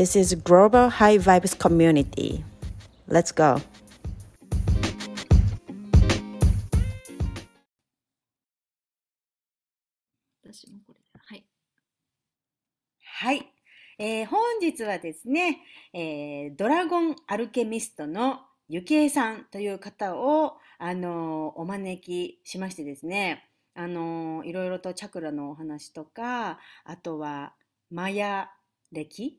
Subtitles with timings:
[0.00, 2.42] This is Global High Vibes Community.
[3.06, 3.60] Let's go!
[10.42, 11.44] 私もこれはい。
[13.04, 13.52] はい。
[13.98, 15.58] えー、本日はですね、
[15.92, 18.40] えー、ドラゴンアルケミストの
[18.70, 27.52] ゆきえさんという方を、あのー、お招きしましてですね、あのいろいろとチャクラのお話とか、あとは
[27.90, 28.48] マヤ
[28.92, 29.38] 歴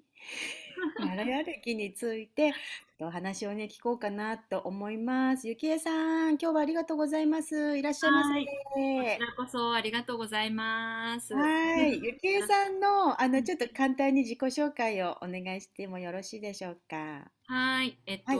[0.99, 2.53] マヤ歴について
[2.99, 5.47] お話をね聞こうかなと思います。
[5.47, 7.77] ゆきえさん、今日はありがとうございます。
[7.77, 8.39] いらっしゃいませ。
[8.39, 8.47] こ
[9.15, 11.33] ちらこそありがとうございます。
[11.33, 17.29] はい、ゆきえさんのあのちょっと簡単に自己紹介をお願いしてもよろしいでしょうか？
[17.47, 18.39] はい、えっと、はい、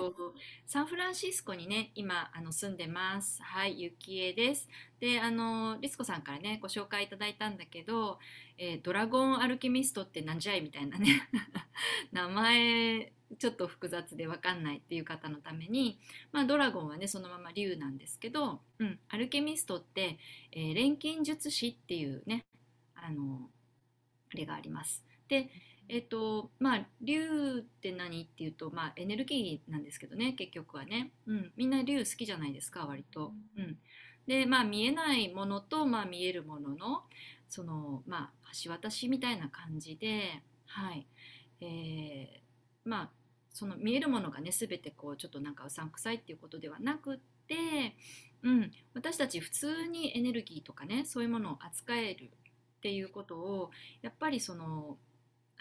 [0.66, 3.42] サンフランシスコにね、今あの住んでます。
[3.44, 4.70] はい、ゆきえです。
[5.00, 8.20] で、あのリスコさんからねご紹介いただいたんだけど、
[8.64, 11.28] えー、ドラゴンアルケミストってなんじゃいみたいなね
[12.14, 16.00] 名前ちょっと複雑で分かんないっていう方のために、
[16.32, 20.20] まあ、ドラゴンはねそのまま竜なんですけど、うん、アルケミストって、
[20.52, 22.46] えー、錬金術師っていうね
[22.94, 23.50] あの
[24.32, 25.04] あれがあります。
[25.28, 25.50] で
[25.90, 33.34] えっ、ー、とまあ竜って何っていうと、まあ、エネルギーなんですけどね結局はね、うん、みんな竜好きじゃないですか割と。
[33.58, 33.80] うん、
[34.28, 37.04] でまあ見えないものと、まあ、見えるものの
[37.52, 41.06] そのまあ橋渡しみたいな感じではい。
[41.60, 43.10] えー、まあ
[43.54, 47.94] その見えるものがね全てこうちょっとなんかうさんくさいっていうことではなくって、
[48.42, 52.32] うん、私たち普通にエネルギーとかねそういうものを扱える
[52.78, 53.70] っていうことを
[54.02, 54.98] やっぱりその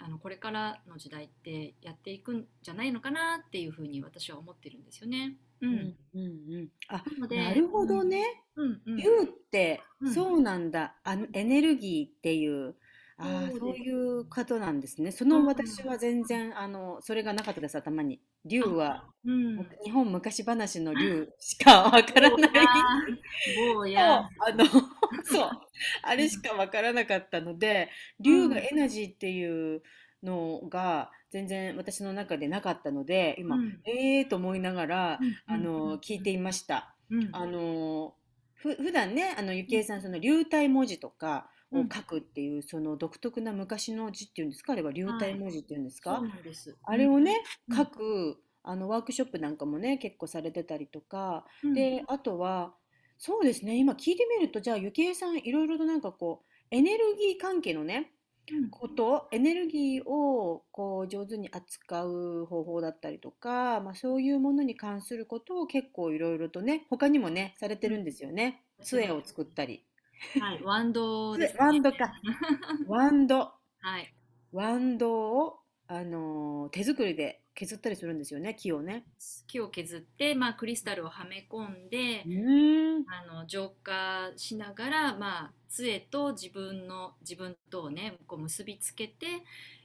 [0.03, 5.37] あのこれからの時代ってやっていくんじゃないのかなっていうふうに私は思ってるんですよね。
[5.61, 6.23] うん、うん、う
[6.63, 8.25] ん、あなるほどね。
[8.57, 9.83] うんうん、言うって、
[10.15, 12.75] そうなんだあエネルギーっていう
[13.23, 15.13] ああ、そういう方なんですね。
[15.13, 18.19] その私は全然、あの、それがなかったです、頭に。
[18.47, 22.51] 竜は、うん、日本昔話の竜しかわからない。
[23.75, 24.21] 坊や。
[24.21, 24.65] あの、
[25.25, 25.51] そう、
[26.03, 27.89] あれしかわからなかったので、
[28.21, 29.83] 竜がエナジーっていう
[30.23, 36.97] のが全然私の中でなかったので、今、うん、ええー、と思いながら、あの、聞いていました。
[37.33, 38.15] あの、
[38.55, 44.73] ふ普段ね、あの、ゆきえさん、その流体文字とか、を書くっていう、その独特な昔の字っていうんですか？
[44.73, 46.77] あれは流体文字っていうんですか、そうなんです。
[46.83, 47.43] あれをね、
[47.75, 52.75] 書くあのワークショップなんかもね結構されてたりとか、であとは
[53.23, 58.13] そうですね今聞いてみるとじゃあゆきえさんいろいろとなんかこうエネルギー関係のね
[58.71, 68.63] こと、エネルギーをこう上手に扱う方法だったりとか、まあ、そういうものに関することを結構いろいろとね他にもねされてるんですよね。
[68.83, 69.85] 杖を作ったり
[70.41, 72.13] はい、ワンドです、ね、ワンドか。
[72.89, 73.53] ワンド。
[73.81, 74.15] はい。
[74.53, 79.05] ワンドを、あのー、手作りで削ったりするんですよね、木をね。
[79.47, 83.05] 木を削って、まあ、クリスタルをはめ込んで、ん。
[83.09, 89.27] あの浄化しながら、まあ、杖と自分の自分とをねこう結びつけて、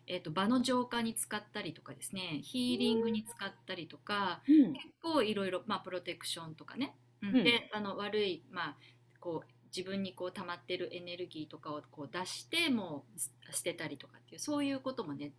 [0.07, 8.75] えーと、場の浄化に使ったりとかですねヒーリングに使ったりとか、うん、結構いろいろ、まあ、プロテクションとかね、うん、であの悪い、まあ、
[9.19, 15.31] こう自分にこう溜まってるエネルギーとかをこう出してもう捨てたりとかっていうそういうこともね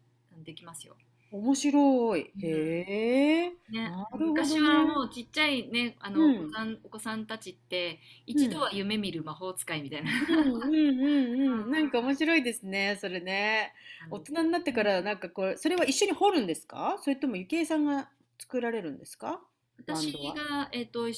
[0.45, 0.97] できますよ。
[1.31, 2.33] 面白い。
[2.43, 10.11] へえ、ね、昔はもうちっちゃいねあの、うん、お子さんお子さんたちって一度は夢見る魔法使いみたいな。
[10.11, 11.71] うんうんうんうん。
[11.73, 13.73] なんか面白いですねそれね。
[14.11, 16.99] 大人になってからなんかこれそれは一緒に掘るんですか？
[17.01, 18.09] それともゆきえさんが
[18.39, 19.41] 作られるんですか？
[19.79, 21.09] 私がえっ、ー、と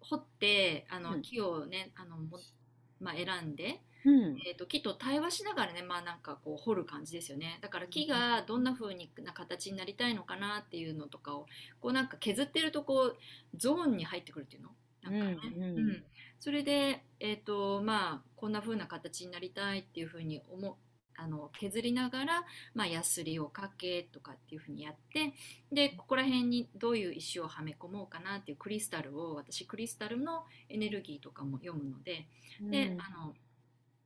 [0.00, 2.38] 掘ってあの、木をねあのも
[3.00, 7.58] まあ、選んで、うん、えーと、木と対話しながらね、まあ、なんかこう掘る感じですよね。
[7.62, 11.46] だから木がどんな風にな形になりたいのかなっていうのとかを
[11.80, 13.16] こうなんか削ってるとこう
[13.56, 14.70] ゾーンに入ってくるっていうの？
[15.02, 15.78] なんかね、うん、うん。
[15.78, 16.04] うん、
[16.40, 20.76] それで、えーとまあ、こんな風な形になりたいっていう風に思
[21.14, 22.44] あの削りながら、
[22.74, 25.34] まあ、ヤスリをかけとかっていう風にやって
[25.70, 32.26] でここら辺にどういう石をはめ込もうかなっていうクリスタルを私クリスタルのエネルギーとかも読むので
[32.62, 33.34] で、あの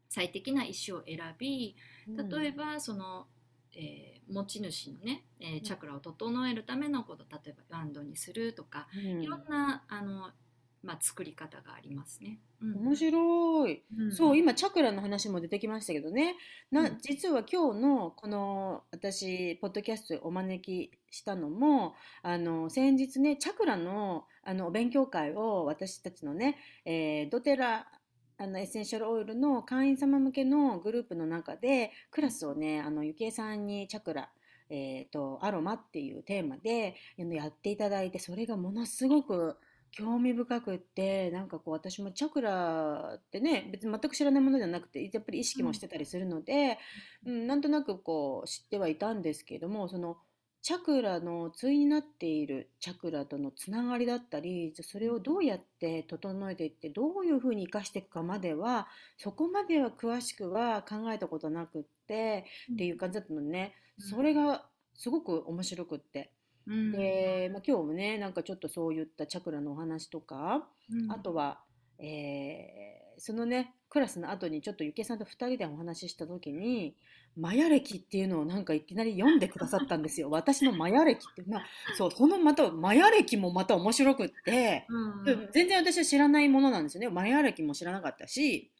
[0.09, 1.77] 最適な石を選び
[2.07, 3.27] 例えばその、
[3.75, 10.31] えー持ち主のね、えーチャクラを整えるためのこと例えばバンドにするとか、うんいろんなあの、
[10.83, 12.39] まあ、作り方がありますね。
[12.61, 13.85] うん面白い。
[13.99, 16.37] うんそう、今、チャクラの話も出てきましたけどね。
[16.71, 27.87] な、うん実は今日のこの私、ポッドキャストへお招きしたのも、あの、先日ね、チャクラの、あの、お勉強会を私たちのね、えードテラ、
[28.39, 34.31] あのエッセンシャルオイルの会員様向けのグループの中でクラスをねあのゆきえさんにチャクラ、
[34.69, 39.57] えー、とアロマっていうテーマでやっていただいてそれがものすごく
[39.91, 46.79] 興味深くってなんかこう私もチャクラってね別に全く知らないものじゃなくてやっぱり意識もしてたりするので、
[47.25, 50.19] うん、なんとなくこう知ってはいたんですけれどもその
[50.67, 63.77] チャクラの対になっているチャクラとのつながりだったりじゃあそれをどうやって整えていってどういうふうに生かしていくかまではそこまでは詳しくは考えたことなくってっていう感じだったのね。
[63.97, 64.05] うん。
[64.11, 66.33] それがすごく面白くって。
[66.67, 66.91] うん。
[66.91, 71.13] で、まあ、今日もねなんかちょっとそういったチャクラのお話とか、うん。
[71.13, 71.61] あとは、
[72.01, 76.97] えーそのねクラスの後にちょっとゆきえさんと2人でお話しした時に
[77.37, 80.29] マヤ歴っていうのをなんかいきなり読んでくださったんですよ。
[80.33, 81.43] 私のマヤ歴って。
[81.47, 81.67] まあ
[81.97, 87.09] そうそのまたマヤ歴もまた面白くって、うんで全然私は知らないものなんですよね。
[87.09, 88.71] マヤ歴も知らなかったし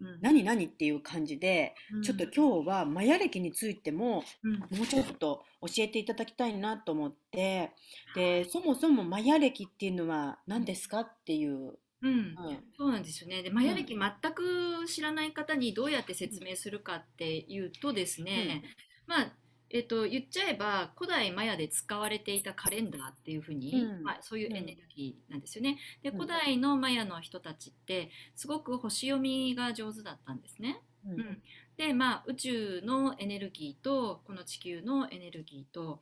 [0.00, 0.18] うんうん。
[0.20, 2.02] 何何っていう感じでうん。
[2.02, 4.58] ちょっと今日はマヤ歴についてもうん。
[4.58, 7.72] もうちょっと教えていただきたいなと思って。
[8.14, 11.00] でそもそもマヤ歴っていうのは何ですか？
[11.00, 12.10] っていう、うん。
[12.10, 12.36] うん。
[12.76, 13.42] そうなんですよね。
[13.42, 18.62] で、マヤ歴全く知らない方にどうやって説明するかっていうとですね、
[19.06, 19.32] まあ、
[19.70, 24.02] えっと、言っちゃえば古代マヤで使われていたカレンダーっていうふうに、うん。
[24.02, 25.78] まあ、そういうエネルギーなんですよね。
[26.02, 26.16] で、うん。
[26.16, 30.80] 古代のマヤの人たちってすごく星読みが上手だったんですね。
[31.04, 31.12] うん。
[31.12, 31.42] うん。
[31.76, 36.00] で、まあ、宇宙のエネルギーとこの地球のエネルギーと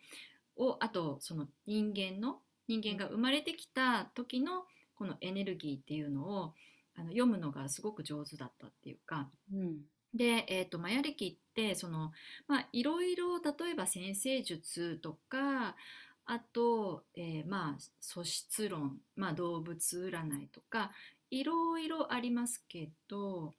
[0.56, 2.38] をあとその人間の
[2.68, 4.64] 人間が生まれてきた時の
[4.96, 6.54] このエネルギーっていうのを
[6.96, 9.28] あの読むのがすごく上手だったっていうか。
[9.52, 9.76] うん。
[10.14, 12.10] で、えー、とマヤ歴ってその、
[12.48, 15.76] まあ、いろいろ例えば先生術とか
[16.24, 20.90] あと、えーまあ素質論、まあ、動物占いとか
[21.30, 23.52] いろいろありますけど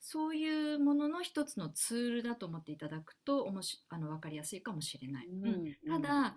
[0.00, 5.26] そういうものの一つのツールだと思っていただくとおもしあの分かりやすいかもしれない。
[5.28, 5.76] うん。
[5.88, 6.36] ただ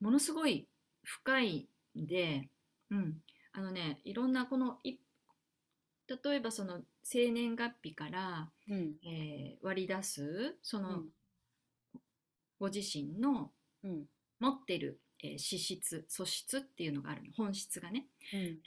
[0.00, 0.66] ものすごい
[1.04, 2.48] 深いんで、
[2.90, 3.14] うん、
[3.54, 4.96] あのねいろんなこのい
[6.08, 8.94] 例えばその生年月日から、うん。
[9.06, 11.08] えー割り出すその、うん。
[12.58, 13.50] ご自身の
[13.82, 14.04] うん。
[14.40, 17.32] 持ってる、えー資質素質っていうのがあるの。
[17.36, 18.06] 本質がね。
[18.32, 18.58] うん。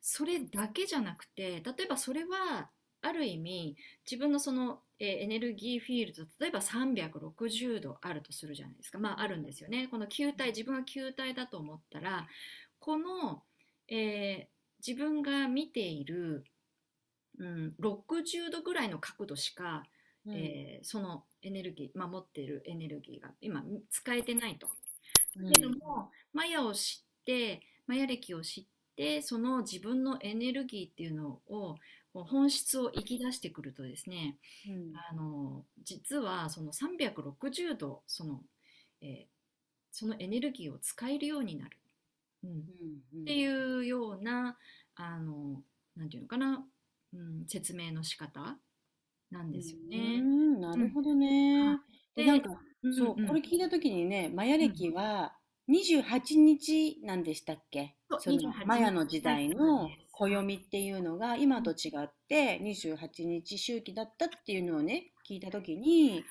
[0.00, 2.70] それだけじゃなくて例えばそれは
[3.02, 3.76] ある意味
[4.10, 8.98] 自分のその、えーエネルギーフィールド例えば360度あるとするじゃないですか。
[8.98, 9.86] まああるんですよね。
[9.88, 12.26] この球体自分が球体だと思ったら
[12.80, 13.44] この、
[13.88, 14.52] えー
[14.84, 16.44] 自分が見ている、
[17.38, 19.84] うん、60度ぐらいの角度しか、
[20.26, 20.34] うん。
[20.34, 24.68] えーそのエネルギー、まあ、持っているエネルギーが今使えてないと。
[25.36, 25.52] うん。
[25.52, 28.64] けども、マヤを知ってマヤ歴を知っ
[28.96, 31.76] てその自分のエネルギーっていうのを
[32.12, 34.36] 本質を生き出してくるとですね
[34.68, 34.92] うん。
[34.96, 38.40] あの実はその360度その、
[39.00, 39.32] えー
[39.94, 41.81] そのエネルギーを使えるようになる、うん、
[42.46, 42.50] っ
[43.14, 44.56] うんていうような
[44.94, 45.62] あの
[45.96, 46.64] なんていうのかな、
[47.14, 48.58] うん、説明の仕方
[49.30, 50.20] なんですようね。
[50.20, 51.78] んなるほどね。
[52.14, 52.50] ででなんか
[52.82, 55.32] うんそううんこれ聞いた時にねマヤ歴は
[55.68, 57.94] 28日なんでしたっけ？
[58.18, 66.22] その28マヤの時代の暦っていうのが今と違って28日周期だったっていうのをね聞いた時に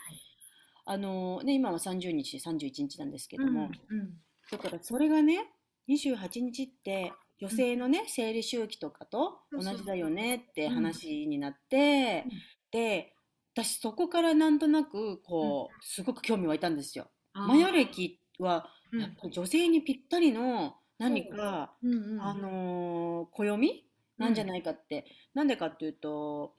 [0.85, 3.69] あのね今は30日31日なんですけども、
[4.51, 5.39] だからそれがね
[5.89, 12.31] 28日って女性のね生理周期とかと同じだよねって話になって、うん。
[12.71, 13.13] で
[13.53, 17.07] 私そこからなんとなくこうすごく興味湧いたんですよ。
[17.33, 18.67] マヤ歴は
[19.31, 21.87] 女性にぴったりの何か、う。
[21.87, 22.21] んうんうん。
[22.21, 26.53] あのー暦なんじゃないかって、なんでかっていうと、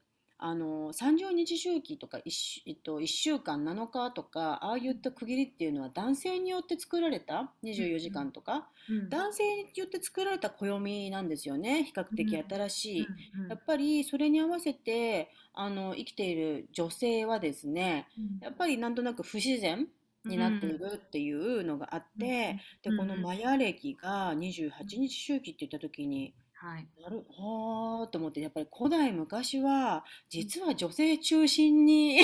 [0.45, 13.07] あのー30日周期とか 1, 週えっと、1週間7日とかああいった区切りっていうのは男性によって作られた24時間とか、うん男性によって作られた暦なんですよね比較的新しい。
[13.35, 18.09] うんうんやっぱりそれに合わせてあの生きている女性はですね
[18.41, 19.87] やっぱりなんとなく不自然
[20.25, 26.87] になっているっていうのがあって、でこのマヤ歴が28日周期って言った時に、はい。
[27.03, 32.21] なるはーと思ってやっぱり古代昔は実は女性中心に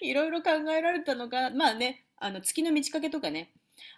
[0.00, 3.50] いろいろ考えられたのがまあねあの月の満ち欠けとかね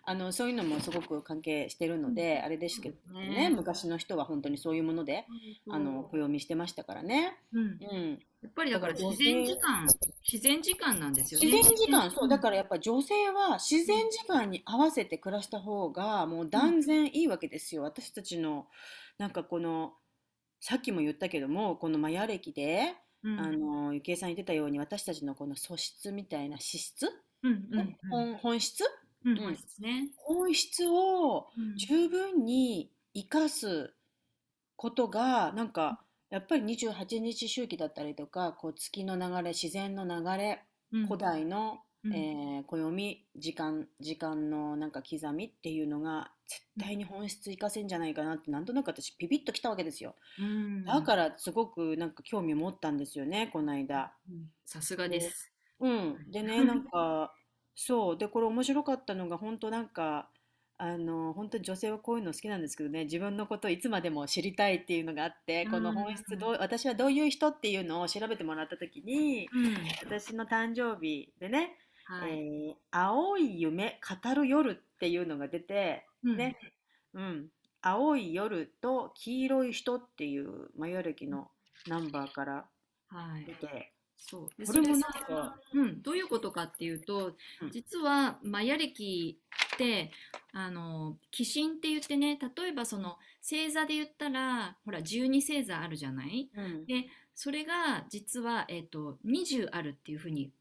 [0.04, 5.24] あのそういうのもすごく関係してるので、あれですけどねね昔の人は本当にそういうもので
[5.70, 7.36] あの暦してましたからね。
[7.52, 9.86] うん、うん、やっぱりだから自然時間
[10.30, 17.82] 自然時間なんですよね自然時間そうだらからやっぱ女性は自然時間に合わせて暮らした方がもう断然いいわけですよ。
[17.82, 18.66] 私たちの
[19.20, 19.92] なんかこの
[20.60, 23.38] さっきも言ったけどもこのマヤ歴で、うん。
[23.38, 27.06] あのゆきえさん言ってたように私たちのこの素質みたいな資質、
[27.42, 28.82] うんうん本本質？
[29.26, 29.34] うん。
[29.34, 31.76] ね、本質をうん。
[31.76, 33.92] 十分に生かす
[34.76, 36.00] ことがなんか
[36.30, 41.06] やっぱり28日周期だったりとかこう月の流れ自然の流れうん。
[41.06, 42.14] 古代の、うん。
[42.14, 50.14] えー暦時間時間のなんか刻みっていうのが絶対に本質生かせんじゃないかなってなんとなく私ピピッときたわけですよ。
[50.38, 50.84] うん。
[50.84, 54.12] だからすごくなんか興味持ったんですよねこの間。
[54.28, 54.96] うんさす。
[54.96, 55.52] がです。
[55.80, 56.30] うん。
[56.30, 57.34] でねなんか
[57.74, 58.18] そう。
[58.18, 60.30] でこれ面白かったのが本当なんか
[60.76, 63.04] あの本当に女性はこういうの好きなんですけどね。
[63.04, 69.76] 自分のことをいつまでも知りたいっていうのがあってこの本質どう私はどういう人っていうのを調べてもらった時にうん。
[70.02, 71.76] 私の誕生日でね
[72.10, 72.30] はい。
[72.30, 76.36] えー青い夢語る夜っていうのが出て、うん。
[76.36, 76.56] ね、
[77.14, 77.46] うん、
[77.82, 81.48] 青い夜と黄色い人っていうマヤ暦の
[81.86, 82.66] ナンバーから
[83.08, 83.44] はい。
[83.44, 84.48] 出て、そう。
[84.58, 87.70] でこれもなんか、うん、どういうことかっていうと、うん。
[87.70, 89.38] 実はマヤ暦
[89.74, 90.10] って
[90.52, 96.50] あの鬼神って言ってね例えばその星座で言ったらほら12星座あるじゃない？
[96.54, 96.86] うん。
[96.86, 100.52] でそれが実は、えっと20あるっていうふうに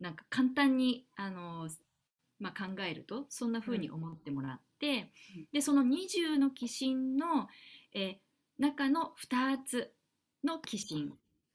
[0.00, 1.68] なんか簡単にあの、
[2.38, 5.46] まあ、考えるとそんなふうに思ってもらって、うん。
[5.52, 7.48] でその20の鬼神の、
[7.94, 8.28] えー
[8.58, 9.92] 中の2つ
[10.44, 11.02] の鬼神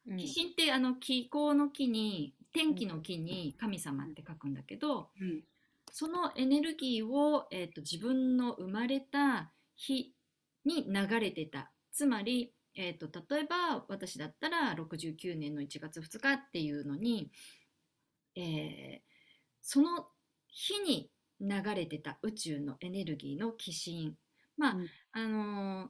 [0.07, 0.13] うん。
[0.13, 5.43] 鬼神ってあの気候の木に天気の木に神様って書くんだけどうん。
[5.91, 10.13] そのエネルギーを、えー、と自分の生まれた日
[10.65, 11.71] に流れてた。
[11.91, 17.29] つまり、えー、と例えば私だったら69年の1月2日っていうのに、
[18.35, 19.13] えー
[19.65, 20.07] その
[20.49, 21.09] 日に
[21.39, 24.15] 流れてた宇宙のエネルギーの鬼神
[24.57, 24.89] まあ、うん。
[25.13, 25.89] あのー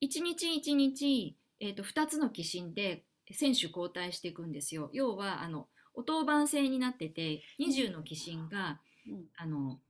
[0.00, 4.90] 一日一日、えー、と2つの鬼神で選手交代していくんですよ。
[4.92, 9.24] 要はあのお当番制になってて20の鬼神がうん。
[9.36, 9.80] あの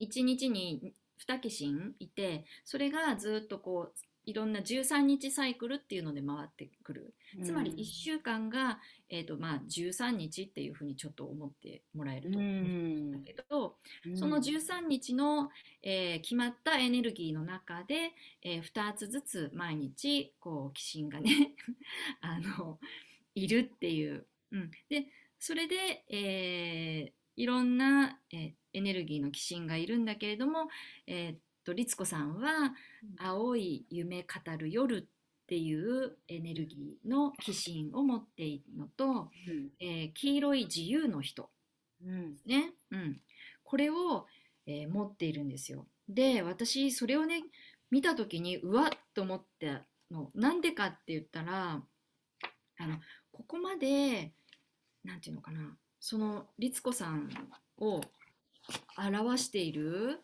[0.00, 0.94] 1日に
[1.26, 7.14] 2鬼神いてそれがずっとこういろんな13日サイクルっていうので回ってくる。
[7.44, 13.12] つまり1週間が、えーとまあ、13日っていうふうにちょっと思ってもらえると思うん。
[13.12, 14.16] だけど、うん。
[14.16, 15.50] その13日の、
[15.82, 18.12] えー決まったエネルギーの中で、
[18.42, 21.54] え2つずつ毎日こう鬼神がね
[22.20, 22.78] あの
[23.34, 25.06] いるっていう、うん、で
[25.38, 30.68] それで、えーいろんな、えーエネルギーの鬼神がいるんだけれども、
[31.06, 32.74] えーっと律子さんは
[33.18, 39.72] 「青い夢語る夜」っていうエネルギーの鬼神を持っているのと、うん。
[39.80, 41.50] えー黄色い自由の人
[42.02, 42.36] うん。
[42.46, 43.20] ね、うん、
[43.62, 44.26] これを、
[44.66, 45.86] えー持っているんですよ。
[46.08, 47.42] で私それをね
[47.90, 50.30] 見た時にうわっと思ったの。
[50.34, 51.82] なんでかって言ったら
[52.78, 53.00] あの
[53.32, 54.32] ここまで
[55.04, 55.76] なんていうのかな。
[55.98, 57.28] その律子さん
[57.76, 58.00] を
[58.96, 60.20] 表している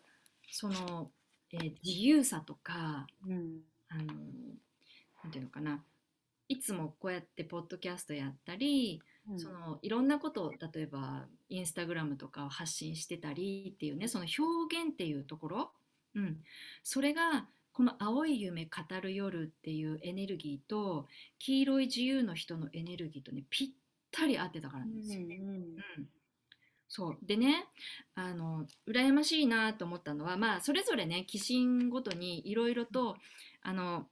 [0.49, 1.11] その、
[1.61, 3.59] えー自由さとかうん。
[3.89, 4.03] あの
[5.23, 5.83] なんていうのかな。
[6.49, 9.39] いつもこうやってポッドキャストやったりうん。
[9.39, 15.71] そのいろんなことを例えばインスタグラムとかを発信してたりっていうねその表現っていうところ、
[16.15, 16.37] うん、
[16.83, 18.71] それがこの「青い夢語
[19.01, 21.07] る夜」っていうエネルギーと
[21.39, 23.69] 黄色い自由の人のエネルギーとねぴっ
[24.11, 25.35] たり合ってたからなんですよね。
[25.35, 25.49] うん。
[25.49, 26.09] うん
[26.87, 27.17] そう。
[27.21, 27.65] でね
[28.15, 33.17] あの羨ましいなと思ったのはまあそれぞれね鬼神ごとにいろいろと
[33.61, 34.07] あの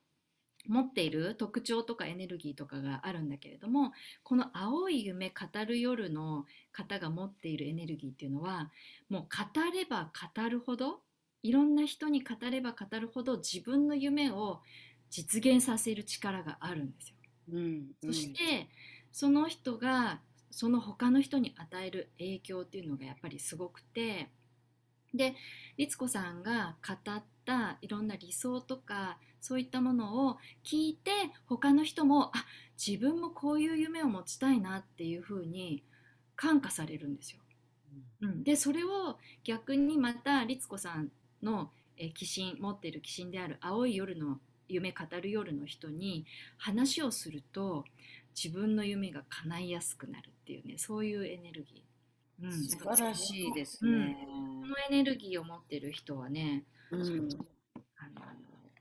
[0.67, 3.91] 持っている特徴とかエネルギーとかがあるんだけれども
[4.24, 8.72] この「青い夢語る夜」の方が持っているエネルギーっていうのは
[9.10, 11.01] もう語れば語るほど
[11.44, 14.62] いろんな人に語れば語るほど自分の夢を
[15.12, 17.15] 実現させる力があるんですよ。
[17.53, 17.91] うん。
[18.03, 18.67] そして
[19.12, 20.22] その人が
[20.55, 24.29] その他の人に与える影響っていうのがやっぱりすごくて
[25.13, 25.35] で
[25.75, 31.12] 律子さんが語ったいろんな理想とかそういったものを聞いて
[31.45, 32.45] 他の人もあ
[32.77, 35.83] 自分もこういう夢を持ちたいなっていうふうに
[36.38, 37.41] 感化されるんですよ。
[38.21, 41.12] うん、でそれを逆にまた律子さん
[41.43, 42.13] のえー
[42.45, 46.25] 鬼神持っている鬼神である青い夜の夢語る夜の人に
[46.57, 47.83] 話をすると
[48.35, 54.07] 自分の夢が叶いやすくなるっていうねそういうエネルギー、うん、素晴らしいですうん。
[54.07, 54.17] ね。
[54.27, 57.29] このエネルギーを持ってる人はねうん。
[57.97, 58.25] あの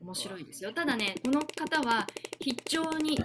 [0.00, 0.72] 面白いですよ。
[0.72, 2.06] ただねこの方は
[2.40, 3.18] 非常に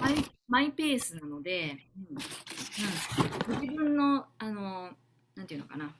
[0.00, 0.14] マイ
[0.48, 1.76] マイペースなので、
[3.48, 4.90] うん、自分のあの
[5.36, 5.94] なんていうのかな、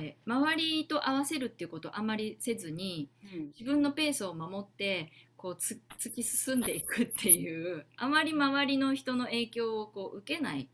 [0.00, 3.46] えー周りと合わせるっていうことをあまりせずにうん。
[3.58, 10.68] 自分のペースを守ってこうつ突き進んでいくっていうあまり周りの人の影響をこう受けない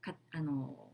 [0.00, 0.90] かあの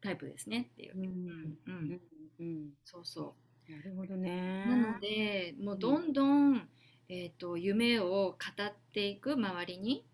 [0.00, 0.96] タイプですねっていう。
[0.96, 2.00] うんうんうん。
[2.40, 3.34] うんそうそ
[3.68, 4.64] なるほどね。
[4.66, 4.70] う。
[4.70, 6.68] なのでもうどんどん、
[7.08, 10.04] えー、と夢を語っていく周りに、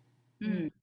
[0.41, 0.73] うん。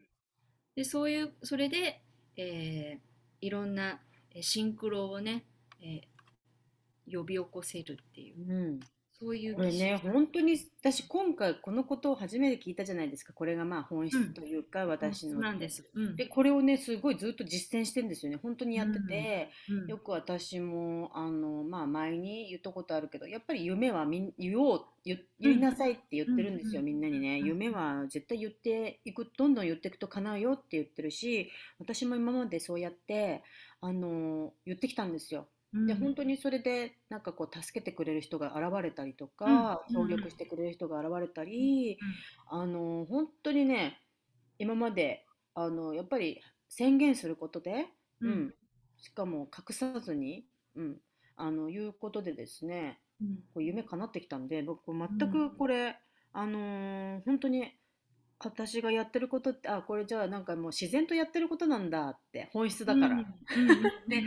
[0.75, 2.02] でそういうそれで、
[2.37, 4.00] えーいろんな
[4.35, 5.45] えーシンクロをね、
[5.81, 6.14] えー
[7.07, 8.50] 呼び起こせるっていう。
[8.50, 8.81] うん
[9.21, 13.33] そういうこれね、本当に私今回このことを初めて聞いたじゃないですか。
[13.33, 15.38] これがまあ本質というか、私の。
[15.38, 15.85] なんです。
[15.94, 18.38] うんで、これをね、すごいずっと実践してるんですよね。
[18.42, 27.38] 本当にやってて、うんよく私も、あの、まあ前に言ったことあるけど、やっぱり夢はみん言おう、言、言いなさいって言ってるんですよ、うんみんなにね。
[27.38, 33.44] うん夢は絶対言っていく、どんどん言っていくと叶うよって言ってるし、私も今までそうやって、
[33.80, 35.47] あの、言ってきたんですよ。
[35.75, 35.87] うん。
[35.87, 39.95] で本当にそれでなんかこう助けてくれる人が現れたりとか、うん。
[39.95, 41.99] 協力してくれる人が現れたり、
[42.47, 44.00] あの本当にね
[44.59, 47.87] 今まであのやっぱり宣言することで、
[48.21, 48.49] ううん。
[48.49, 48.54] ん
[48.99, 51.00] しかも隠さずに、うん、
[51.37, 53.45] あのいうことでですねうん。
[53.54, 55.31] こう夢叶ってきたんで僕全うん。
[55.31, 55.97] くこれ、
[56.33, 57.73] あのー本当に
[58.38, 63.16] 私がやってることってあこれじゃあなんかもう自然とやってることなんだって本質だから。
[63.16, 63.37] うん。
[63.54, 63.71] うん。
[63.71, 63.93] うん。
[64.09, 64.23] で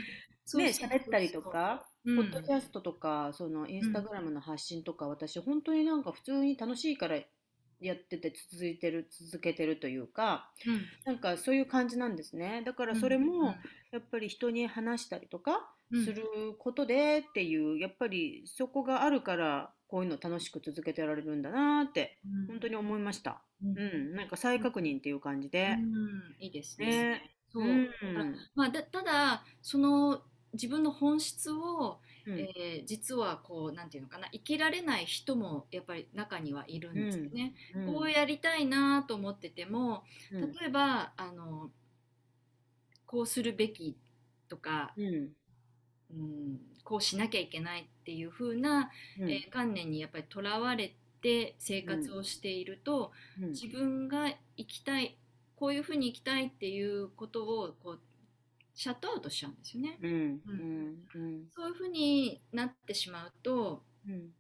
[0.54, 2.16] ね、喋ったりとか、うん。
[2.16, 7.20] ポッドキャストとか、そのインスタグラムの発信とか、私本当になんか普通に楽しいから
[7.80, 10.86] やってて続いてる、続けてるというか、うん。
[11.06, 12.64] なんかそういう感じなんですね。
[12.66, 13.56] だからそれも
[13.92, 16.06] やっぱり人に話したりとかうん。
[16.06, 16.24] する
[16.60, 22.48] ことでっていう、やっぱりそこがあるからこういうの楽しく続けてられるんだなってうん。
[22.48, 23.44] 本当に思いました。
[23.64, 23.78] うん。
[23.78, 25.78] うん、なんか再確認っていう感じで。
[25.80, 26.36] うん。
[26.40, 26.88] いいですね。
[26.88, 27.32] ね。
[27.50, 27.64] そう。
[28.56, 32.40] まあ、だただその自分の本質を、うん。
[32.40, 37.54] えー実はこうなんていうのかな生きられない人もやっぱり中にはいるんですよね。
[37.76, 37.94] うん。
[37.94, 40.52] こうやりたいなと思っててもうん。
[40.54, 41.72] 例えばあの
[43.06, 43.96] こうするべき
[44.50, 45.30] とか、うん。
[46.10, 49.32] うん、こうしなきゃいけないっていう風な、うん。
[49.32, 53.50] えー観念にやっぱりとらわれて生活をしていると、うん。
[53.50, 55.18] 自分が生きたい
[55.56, 58.00] こういうふうに生きたいっていうことをこう
[58.78, 59.98] シャットアウトしちゃうんですよね。
[60.02, 60.12] うん
[60.48, 61.08] うん。
[61.16, 64.32] うんそういうふうになってしまうとうん。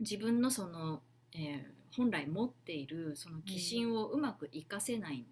[0.00, 5.24] 自分のその、えー本来持っているその気心をうまく活かせない、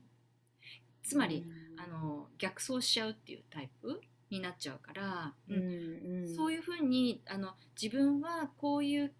[1.02, 1.44] つまり、
[1.76, 6.28] あの逆走しちゃうっていうタイプになっちゃうから、ううんんうん。
[6.36, 9.12] そういうふうにあの自分はこういう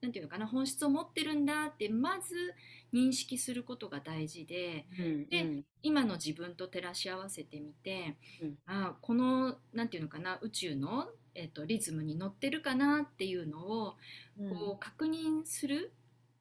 [0.00, 2.54] なんていうのかな本質を持ってるんだってまず
[2.92, 5.64] 認識することが大事でうんでうん。
[5.82, 8.54] 今の自分と照らし合わせてみて、うん。
[8.66, 13.96] あこのなんていうのかな宇宙の、えっとリズムに乗ってるかなっていうのを
[14.36, 15.92] こう確認する、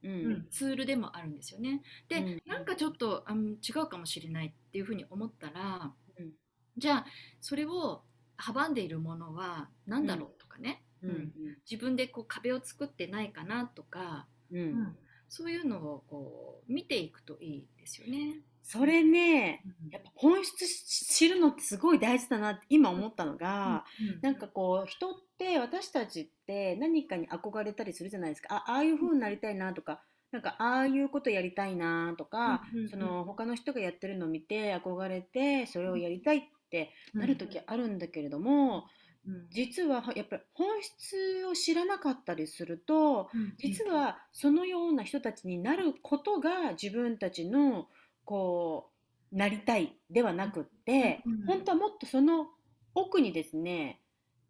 [0.03, 1.81] ううんんツールでもあるんですよね。
[2.09, 2.41] で、うん。
[2.45, 6.31] なんかちょっとあん違うかもしれないっていうふうに思ったら、うん。
[6.77, 7.05] じゃあ
[7.41, 8.03] それを
[8.37, 11.57] 阻んでいるものは何だろうとかね、うん。
[11.69, 14.59] 自分でこう壁を作ってないかなとか、うん。
[14.59, 14.97] うん。
[15.29, 18.41] そういうのをこう見ていくといいですよね。
[18.63, 19.89] それねうん。
[19.89, 20.67] やっぱ本質
[21.15, 24.19] 知るのってすごい大事だなって今思ったのが、うん。
[24.21, 28.55] なんかこう人って私たちって何かに憧れたりするじゃないですか。
[28.55, 32.89] あああいう風になりたいなとかなんかああいうことやりたいなとか、うんうんうん。
[32.89, 38.85] その他の人がやってるのを見て憧れてそれをやりたいってなる時あるんだけれども、
[39.27, 39.47] うん。
[39.51, 47.87] 実はやっぱり本質を知らなかったりするとうん実はそのような人たちになることが自分たちの
[48.25, 48.89] こ
[49.31, 51.45] うなりたいではなくって、うん。
[51.45, 52.47] 本当はもっとその
[52.95, 54.01] 奥にですね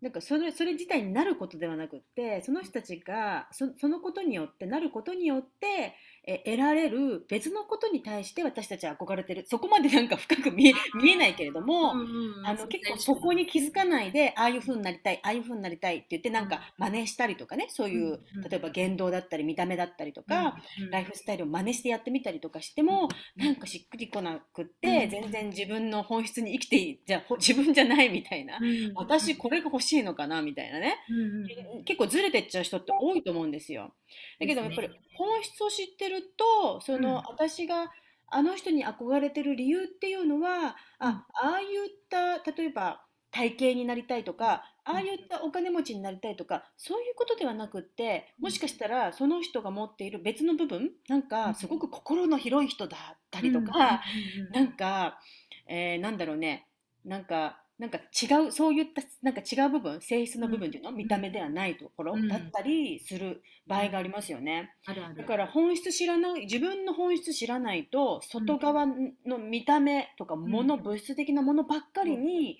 [0.01, 5.95] なんかそれそれ自体になることではなくってその人たちがそそのことによってなることによって
[6.27, 9.45] え得られる別のことに対して私たちは憧れてる。
[9.47, 12.47] そこまでなんか深く見え見えないけれども、うんうんうん。
[12.47, 18.49] あの結構そこに気づかないでああいう風になりたいああいう風になりたいって言ってなんか真似したりとかねそういう、うんうん。
[18.49, 33.93] 例えば言動だったり見た目だったりとか、うんライフスタイルを真似してやってみたりとかしても、なんかしっくりこなくって、うん全然自分の本質に生きていいじゃ 自分じゃないみたいな、うん私これが欲しいのかなみたいなね、うんうん結構ずれてっちゃう人って多いと思うんですよ。
[34.39, 37.27] だけどやっぱり本質を知ってるとその、うん。
[37.29, 37.91] 私が
[38.27, 41.09] あの人に憧れてる理由っていうのはうん。
[41.09, 41.69] あああいっ
[42.09, 54.01] た例えば体型になりたいとかああいったお金持ちになりたいとかそういうことではなくってもしかしたらその人が持っている別の部分なんかすごく心の広い人だったりとか、
[54.49, 55.19] なんか、
[55.67, 56.69] えーなんだろうね、
[57.03, 62.27] なんか、なんか違う、そういった、なんか違う部分、性質の部分っていうの、見た目ではないところうん。
[62.27, 64.73] だったりする場合がありますよね。
[64.85, 65.15] あるある。
[65.15, 70.83] だから本質知らない、自分の本質知らないと、外側の見た目とか、もの、うん。
[70.83, 72.57] 物質的なものばっかりに、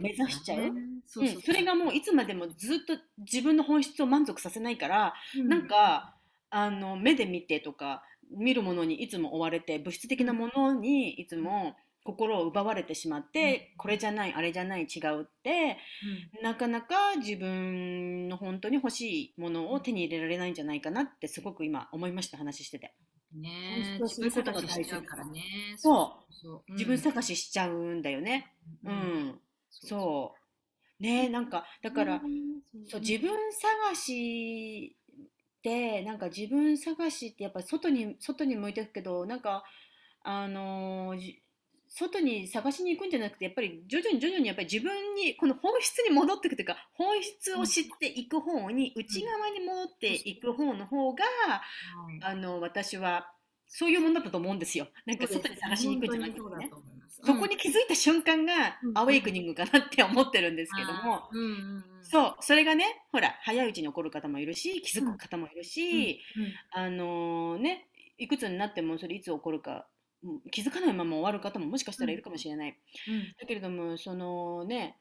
[0.00, 0.72] 目指しちゃう
[1.06, 1.36] そうそう。
[1.36, 1.42] うん。
[1.42, 5.48] それがもういつまでもずっと自分の本質を満足させないから、うん。
[5.48, 6.14] なんか
[6.50, 15.78] あの目で見てとか見るものにいつも追われて物質的なものにいつも心を奪われてしまって、これじゃないあれじゃない違うって
[16.42, 22.94] なかなか自分の本当に欲しいものを手に入れられないんじゃないかなってすごく今思いました話してて。
[23.04, 25.42] うんねえ本質を知ることが大切からね。
[25.76, 26.72] そうそう。
[26.72, 28.52] 自分探ししちゃうんだよね。
[28.84, 30.34] うん、そ
[30.98, 32.20] うねなんかだから、
[32.88, 33.30] そう自分
[33.88, 34.96] 探し
[35.58, 39.64] ってなんか自分探しってやっぱり外に外に向いていくけどなんか
[40.22, 41.42] あのーじ
[41.92, 51.60] 外に探しに行くんじゃなくてやっぱり徐々に徐々にやっぱり自分にこの本質に戻っていくというか本質を知っていく方に内側に戻っていく方の方がは
[52.12, 53.32] いあの私は
[53.68, 54.88] そういうものだったと思うんですよ。
[55.06, 56.70] なんか外に探しに行くんじゃなくてね。
[57.22, 58.98] そこに気づいた瞬間がうん。
[58.98, 61.40] アウェイクニングかなって思ってるんですけども、うん。
[61.40, 66.52] うんうんそう、それがね、ほら、早いうちに起こる方もいるし、気づく方もいるし、うん。
[66.72, 69.82] あのね、いくつになってもそれいつ起こるか、うん
[70.50, 72.78] 気づかないまま終わる方ももしかしたらいるかもしれない。
[73.06, 73.34] うん。
[73.40, 75.00] だけれども、そのね、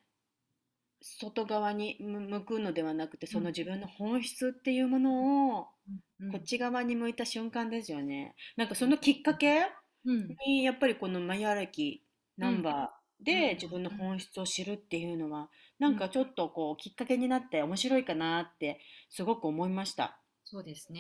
[1.02, 5.68] 外側に向向くのではなくて、その自分の本質っていうものを、
[6.20, 6.32] うん。
[6.32, 8.36] こっち側に向いた瞬間ですよね。
[8.58, 9.68] なんかそのきっかけ
[10.06, 10.40] うん。
[10.48, 12.06] に、やっぱりこのマヤ歴
[12.38, 13.50] ナンバーうん。
[13.50, 18.80] で自分の本質を知るっていうのは、なんかちょっとこうきっかけになって面白いかなって
[19.10, 20.22] すごく思いました。
[20.50, 20.92] そうです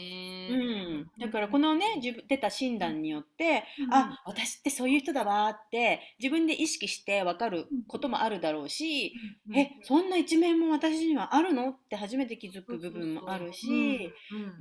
[0.47, 0.61] うね
[1.03, 3.89] ん、だからこのね自分出た診断によって、うん。
[3.91, 9.15] あ私ってそういう人だわーって自分で意識して分かることもあるだろうし、
[9.47, 14.15] うんえそんな一面も私にはあるのって初めて気づく部分もあるし、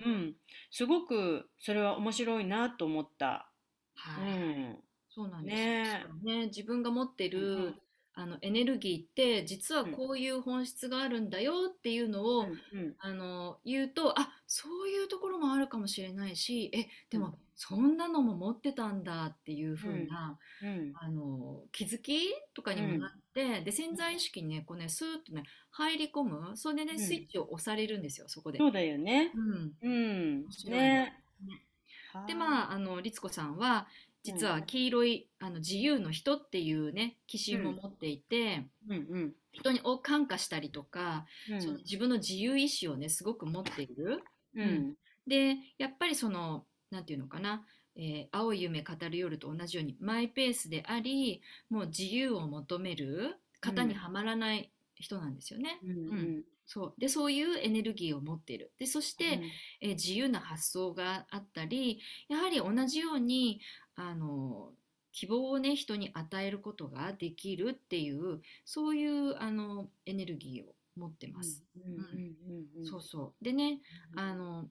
[0.04, 0.36] うん。
[0.70, 3.50] すごくそれは面白いなと思った。
[4.16, 4.38] うはい。
[4.74, 7.82] ん、そうなんですねよね自分が持ってる、うん
[8.20, 20.92] あのエネルギーって実はこういう本質があるんだよっていうのを、うんあの言うとあそういうところもあるかもしれないしえでも、うんそんなのも持ってたんだっていう風な、うん。
[20.94, 26.98] あの気づきとかにもなって、で潜在意識にねこうねスーッとね入り込むそれでね、うん。
[27.00, 28.58] スイッチを押されるんですよそこで。
[28.58, 29.32] そうだよね。
[29.34, 29.72] うん。
[29.82, 30.44] うん。
[30.66, 31.18] ね。
[32.28, 33.88] でまああの律子さんは
[34.32, 38.96] 実は黄色い、あの自由の人っていうね気心も持っていて、うん。
[39.10, 41.62] うん人にを感化したりとか、うん。
[41.62, 44.22] その自分の自由意志をねすごく持っている。
[44.54, 44.94] うん。
[45.26, 47.64] でやっぱりそのなんていうのかな、
[47.96, 55.80] えー青い夢語る夜と同じようにマイペースでありもう自由を求める型にはまらない人なんですよね。
[55.82, 55.90] うん。
[55.90, 56.94] うんそう。
[56.98, 58.72] でそういうエネルギーを持っている。
[58.78, 59.40] でそして、
[59.80, 63.60] えー自由な発想があったりやはり同じように
[63.98, 64.70] あの
[65.12, 71.64] 希望をね人に与えることができるっていうそういうあのエネルギーを持ってます。
[71.76, 72.86] うんうんうんうん。
[72.86, 73.44] そうそう。
[73.44, 73.80] でね
[74.14, 74.66] あの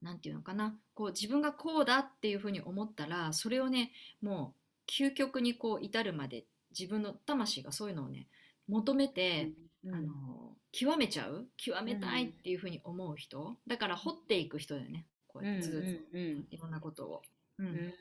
[0.00, 0.74] なんていうのかな。
[0.94, 4.54] こう自分がこうだっていうふうに思ったらそれをねも
[4.88, 8.26] う究極にこう至るまで自分の魂がそういうのをね
[8.66, 9.50] 求めて、
[9.84, 10.12] うんあの
[10.72, 13.56] 極めちゃう極めたいっていうふうに思う人。
[13.66, 15.06] だから掘っていく人だよね。
[15.26, 16.46] こうやってずっとうんうん。
[16.50, 17.22] いろんなことを。
[17.64, 17.94] ううん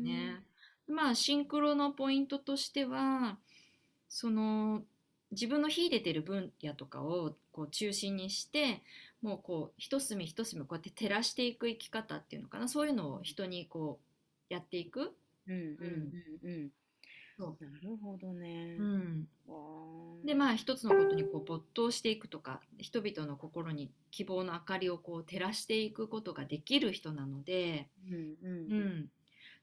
[0.00, 0.44] んね。
[0.88, 3.38] まあシンクロのポイントとしては
[4.08, 4.82] その
[5.32, 8.82] 自分の秀でてる分野とかをこう中心にして
[9.22, 12.68] もうこう一隅一隅こうやって照らしていく生き方っていうのかな。
[12.68, 14.00] そういうのを人にこ
[14.50, 15.14] うやっていく。
[15.46, 16.12] うんうん
[16.44, 16.70] うんうん
[17.40, 18.76] そなるほどね。
[18.78, 18.86] うう
[20.22, 28.84] ん、でまあ一つのことにこう没頭していくとか人々の心に希望の明かりをこう照らしていくことができる人なので、うんううん。
[29.02, 29.10] ん、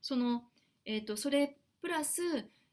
[0.02, 0.44] その、
[0.86, 2.22] えー、とそれプラス、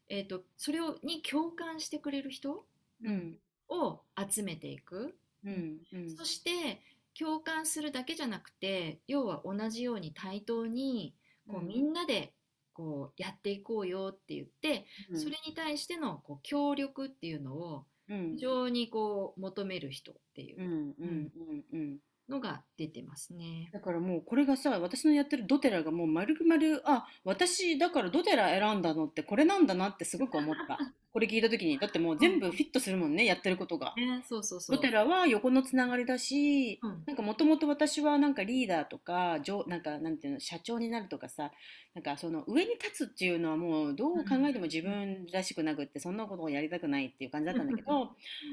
[0.09, 2.65] えー、とそれをに共感してくれる人
[3.03, 3.37] うん。
[3.67, 6.15] を集めていく、うんうん。
[6.15, 6.81] そして
[7.17, 11.15] 共感するだけじゃなくて要は同じように対等に
[11.47, 12.34] こうみんなで
[12.75, 18.35] こうやっていこうよって言って、それに対してのこう協力っていうのをうん。
[18.35, 20.61] 非常にこう求める人っていう。
[20.61, 23.69] う、んうんうんうんのが出てますね。
[23.71, 30.79] だからもうこれがさ私のやってるドテラがもう丸々あ私だからドテラ選んだのってこれなんだなってすごく思った。
[31.15, 31.79] これ聞いた時に。
[31.79, 33.93] だってもう全部フィットするもんねやってることが。
[33.95, 34.75] ね、そうそうそう。
[34.75, 37.03] ドテラは横のつながりだしうん。
[37.05, 41.51] なんかもともと私はなんかリーダーとか上なんかなんていうの社長になるとかさ
[41.95, 48.11] なんかその上に立つっていうのはもうどう考えても自分らしくなくってそんなことをやりたくないっていう感じだったんだけど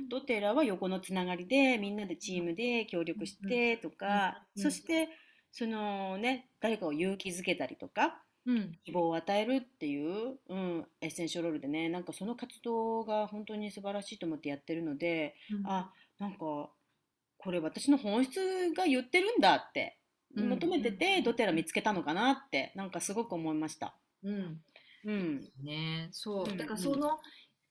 [0.09, 4.63] ドテラは横のつながりでみんなでチームで協力してとかうん。
[4.63, 5.09] そして
[5.51, 15.67] そのね誰かを勇気づけたりとかうん、希望を与えるっていう、うん、エッセンシャルロールでねなんかその活動が本当に素晴らしいと思ってやってるのでうん。
[15.67, 18.41] あなんかこれ私の本質
[18.77, 19.99] が言ってるんだって
[20.37, 20.49] うん。
[20.49, 23.95] 求めててドテラ見つけたのかなってなんかすごく思いました。
[24.25, 24.61] うん、
[25.05, 25.41] うん。
[25.63, 26.51] ね、そう。
[26.51, 26.53] う。
[26.53, 26.57] ん。
[26.57, 27.19] だからその、は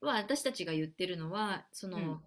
[0.01, 2.19] 私たちが言ってるのは、その、うん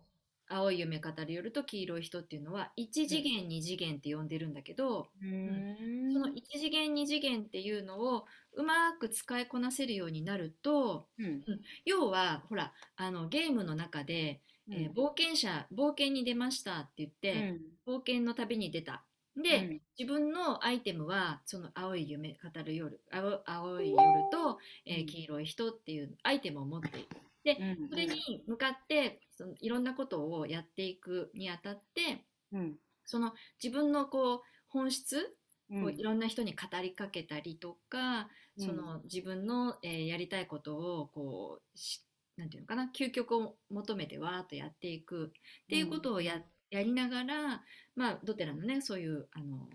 [0.48, 6.12] 青い夢語りよると黄色い人っていうのは1次元2次元って呼んでるんだけど、うーん。
[6.12, 11.42] その1次元2次元っていうのをうまく使いこなせるようになるとうん。
[11.84, 19.04] 要はほらあのゲームの中で、えー冒険者冒険に出ましたって言って、冒険の旅に出た。
[19.36, 19.80] で、うん。
[19.98, 23.98] 自分のアイテムはその青い夢語る夜青青い夜
[24.30, 25.06] と、えーうん。
[25.06, 27.08] 黄色い人っていうアイテムを持っている。
[27.44, 32.74] でうんそれに向かってそのいろんなことをやっていくにあたってうん。
[33.04, 35.36] その自分のこう本質
[35.70, 35.82] うん。
[35.82, 38.28] こういろんな人に語りかけたりとか、
[38.58, 42.04] その自分の、えーやりたいことをこうし
[42.36, 45.28] なんていうのかな究極を求めてわーっとやっていく。
[45.28, 45.30] っ
[45.68, 47.62] ていうことをや,、やりながら、
[47.96, 49.68] まあ、ドテラのねそういうあの、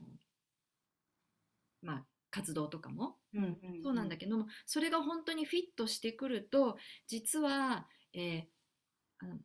[1.82, 3.16] まあ、活動とかも。
[3.34, 8.44] うんうんそうなんだけどもそれが本当にフィットしてくると実は、えー
[9.22, 9.38] あの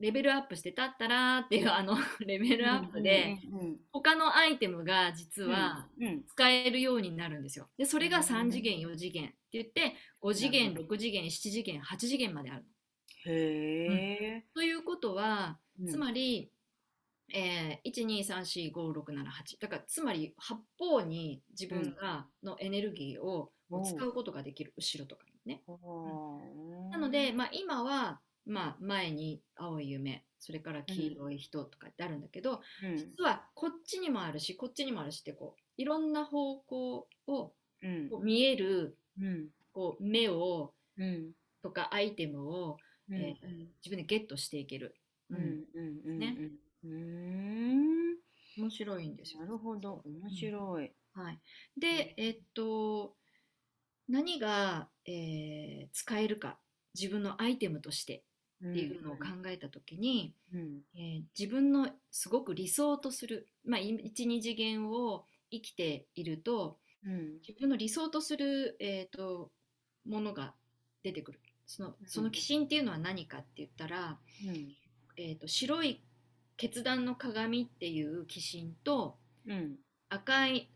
[0.00, 1.94] レベルアップしてたったらーっていうあの
[2.26, 6.24] レベルアップでうんうん他のアイテムが実はうんうん。
[6.24, 7.68] 使えるようになるんですよ。
[7.76, 12.68] でそれが3次元4次元って言って5次元なる6次元7次元8次元まであるの。
[13.26, 16.52] へえということはつまりり、
[17.32, 25.62] えー、1234567だからつまり八方に自分がのエネルギーをうん使うことができる後ろとかにね。
[26.90, 32.96] ななので、まあ、今は、まあ、前に青い夢それから黄色い人とかってあるんだけど、うん。
[32.96, 37.52] 実はこっちにもあるしこっちにもあるしってこういろんな方向を
[38.22, 39.48] 見えるうん。
[39.72, 41.30] こう目をうん。
[41.62, 42.76] とかアイテムを、
[43.08, 43.16] うん。
[43.16, 44.94] えー自分でゲットしていける、
[45.30, 45.40] ううん。
[45.40, 46.10] んうん。
[46.10, 46.18] うん。
[46.18, 46.36] ね
[46.84, 48.16] うんうん
[48.58, 49.42] 面白いんですよ。
[49.42, 49.46] な。
[49.46, 50.02] るほど。
[50.04, 50.92] 面白い。
[51.12, 51.40] はい、
[51.78, 53.14] で、えっと
[54.08, 56.58] 何が、えー使えるか。
[56.94, 58.24] 自分のアイテムとして。
[58.64, 60.80] っっていうのを考えた時に、うん。
[60.94, 67.38] えー自分のすごく理想とする、まあ、12次元を生きているとうん。
[67.46, 69.50] 自分の理想とする、えー、と
[70.06, 70.54] ものが
[71.02, 71.40] 出てくる。
[71.66, 74.76] そのその鬼神っていうのは何かって言ったら、うん。
[75.16, 76.02] えー、と白い
[76.60, 79.76] 決断の鏡っていう鬼神とうん
[80.10, 80.68] 赤い、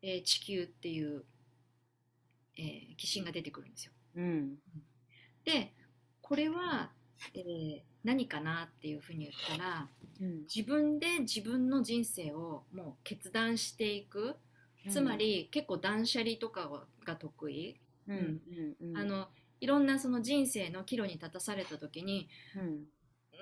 [0.00, 1.24] えー地球っていう、
[2.56, 3.92] えー鬼神が出てくるんですよ。
[4.16, 4.54] うん。
[5.44, 5.74] で
[6.22, 6.90] これは、
[7.34, 9.86] えー何かなっていうふうに言ったら
[10.22, 10.42] うん。
[10.54, 14.36] 自分で自分の人生をもう決断していく。
[14.88, 17.78] つまり、結構断捨離とかが得意、
[18.08, 18.16] うん。
[18.16, 18.90] うん。
[18.90, 18.96] うん。
[18.96, 19.28] あの
[19.60, 22.62] いろんなその人生の岐路に立たされた時にうん。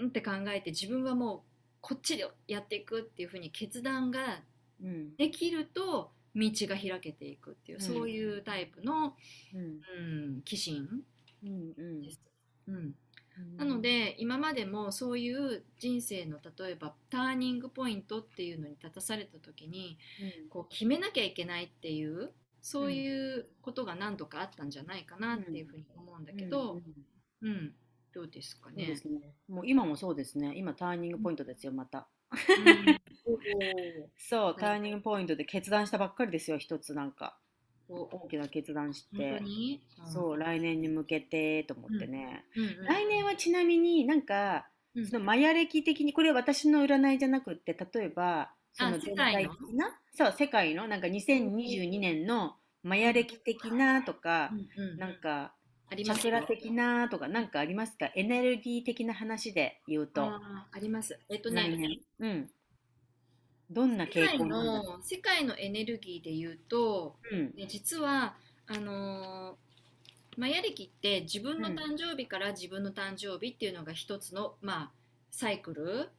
[0.00, 1.47] うんって考えて自分はもう
[1.80, 4.42] こっちでやっていくっていうふうに決断が
[4.82, 5.16] うん。
[5.16, 7.84] できると道が開けていくっていう、うん。
[7.84, 9.14] そういうタイプの、
[9.54, 9.60] うん。
[9.60, 10.00] う
[10.36, 10.78] ん、鬼神
[11.44, 12.02] うんうん。
[12.02, 12.20] です。
[12.66, 12.94] うん、
[13.56, 19.96] なので今までもそういう人生の例えばターニングポイントっていうのに立たされた時に
[20.50, 26.82] こう決めなきゃいけないっていうそういうことが何度かあったんじゃないかなっていうふうに思うんだけど、
[27.42, 27.48] うん。
[27.48, 27.72] うん
[28.14, 28.76] どうですかね。
[28.76, 28.96] そうで。
[28.96, 29.34] すね。
[29.48, 30.54] もう今もそうですね。
[30.56, 32.08] 今ターニングポイントですよまた。
[32.30, 32.98] うん。
[34.16, 34.60] そう、い。
[34.60, 37.38] ターニングポイントで決断したばっかりですよ、一つなんか。
[37.90, 39.44] お大きな決断し本て当。
[39.44, 39.82] に？
[40.12, 42.44] そう、来年に向けてと思ってね。
[42.86, 45.06] 来年はちなみになんか、うん。
[45.06, 49.54] そのマヤ歴的に、これは私の占いじゃなくって、例えば、そのあ全体世界の？
[49.54, 50.88] 的な、そう、世界の？
[50.88, 54.50] なんか2022年のマヤ歴的なとか
[54.98, 55.54] なんか、
[55.90, 58.10] ありますチャクラ的なとか、なんかありますか？
[58.14, 60.22] エネルギー的な話で言うと。
[60.22, 61.18] あーあります。
[61.28, 62.00] えっとね。
[62.20, 62.50] うん。
[63.70, 65.02] どんな世傾界向の？
[65.02, 67.54] 世界のエネルギーで言うと、うん。
[67.56, 69.54] ね、実はあのー
[70.36, 74.90] マヤ暦って自分の誕生日から自分の誕生日っていうのが一つの、まあ、
[75.32, 76.10] サイクル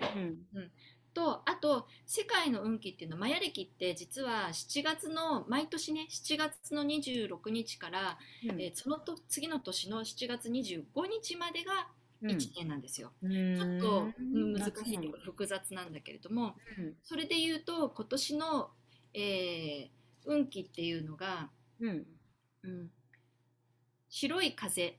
[0.53, 0.71] うん。
[1.19, 8.62] とあと世界の運気っていうのはマヤ暦って実は7月の毎年ね7月の26日から、うん。
[8.62, 11.88] えーそのと次の年の7月25日までが
[12.21, 12.29] うん。
[12.32, 13.12] 1年なんですよ。
[13.21, 16.93] うちょんっとうん難しい複雑なんだけれどもうん。
[17.03, 18.71] それで言うと今年の、
[19.13, 22.05] えー運気っていうのが、うん。
[22.63, 22.91] うん、
[24.10, 24.93] 白い風っ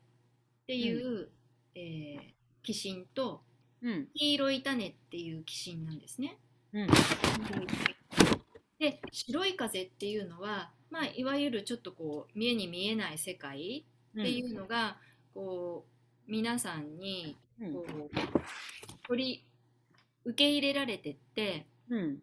[0.66, 1.28] ていう、
[1.74, 3.42] えー鬼神と
[3.82, 4.08] うん。
[4.14, 6.38] 黄色い種っていう鬼神なんですね。
[6.72, 6.88] うん。
[8.78, 13.84] で白い風っていうのは、まあ、いわゆるちょっとこう見えに見えない世界
[14.18, 14.96] っていうのが、
[15.34, 15.84] こ
[16.28, 17.74] う皆さんにうん。
[17.74, 18.10] こう
[19.06, 19.44] 取り
[20.24, 22.18] 受け入れられてってうん。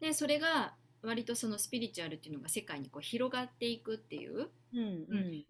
[0.00, 4.82] でそれが割とそのスピリチュアルっていうのが世界にこう広がっていくっていう、うんう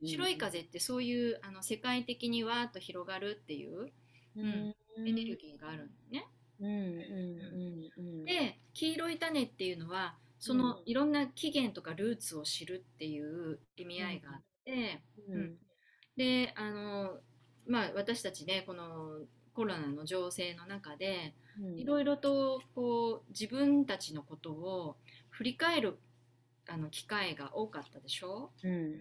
[0.02, 0.06] ん。
[0.06, 3.90] 白い風ってそういうあの世界的にわーっと広がるっていう
[4.36, 4.74] うん。
[5.06, 6.26] エネルギーがあるんだよね。
[6.60, 6.74] うんうん
[7.98, 8.24] うんうん。
[8.24, 15.58] で黄色い種っていうのはそのいろんな起源とかルーツを知るっていう意味合いがあって、うん。
[16.16, 17.18] であの
[17.66, 19.20] まあ私たちねこの
[19.54, 21.78] コロナの情勢の中でうん。
[21.78, 24.96] いろいろとこう自分たちのことを
[25.30, 25.98] 振り返る
[26.68, 28.50] あの機会が多かったでしょ？
[28.62, 29.00] うん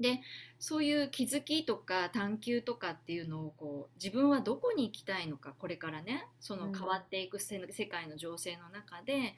[0.00, 0.20] で
[0.58, 9.34] そういう気づきとか探求とかっていうのをこう自分はどこに行きたいのかこれからねそのうん変わっていくせ世界の情勢の中で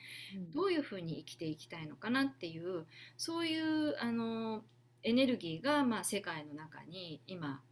[0.55, 4.63] どういうふうに生きていきたいのかなっていうそういうあの
[5.03, 7.63] エネルギーが、まあ、世界の中に今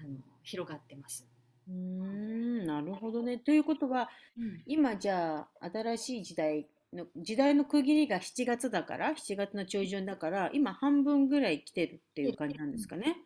[0.00, 1.26] あの広がってます。
[1.68, 3.38] うーんなるほどね。
[3.38, 4.08] ということは
[4.66, 13.16] 今じゃあ新しい時代の時代の区切りが7月だから7月の中旬だから今半分ぐらい来てるっていう感じなんですかね。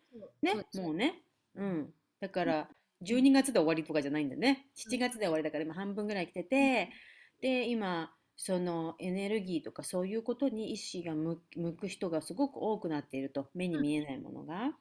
[0.41, 1.21] ねもうね。
[1.55, 1.93] うん。
[2.19, 2.69] だから
[3.03, 4.67] 12月で終わりとかじゃないんだね。
[4.75, 6.89] 7月で終わりだから今半分ぐらい来てて
[7.41, 14.71] で今そのエネルギーとかそういうことに意識が向向く人がすごく多くなっていると目に見えないものが。